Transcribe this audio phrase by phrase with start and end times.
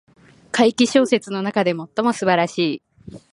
[0.51, 2.81] 怪奇小説の中で最も素晴らし
[3.17, 3.21] い